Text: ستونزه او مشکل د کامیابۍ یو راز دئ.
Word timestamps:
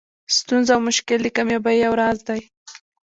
ستونزه 0.37 0.71
او 0.75 0.81
مشکل 0.87 1.19
د 1.23 1.27
کامیابۍ 1.35 1.75
یو 1.85 1.93
راز 2.01 2.17
دئ. 2.27 2.41